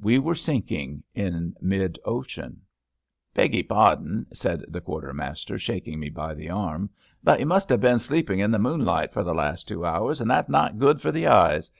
We 0.00 0.18
were 0.18 0.34
sinking 0.34 1.02
in 1.14 1.54
mid 1.60 1.98
ocean. 2.06 2.62
Beg 3.34 3.52
y^ 3.52 3.68
pardon,*^ 3.68 4.26
said 4.34 4.64
the 4.68 4.80
quartermaster, 4.80 5.58
shak 5.58 5.86
ing 5.86 6.00
me 6.00 6.08
by 6.08 6.32
the 6.32 6.48
arm, 6.48 6.88
but 7.22 7.40
you 7.40 7.44
must 7.44 7.68
have 7.68 7.82
been 7.82 7.98
sleeping 7.98 8.38
in 8.38 8.52
the 8.52 8.58
moonlight 8.58 9.12
for 9.12 9.22
the 9.22 9.34
last 9.34 9.68
two 9.68 9.84
hours, 9.84 10.22
and 10.22 10.30
that^s 10.30 10.48
not 10.48 10.78
good 10.78 11.02
for 11.02 11.12
the 11.12 11.26
eyes. 11.26 11.70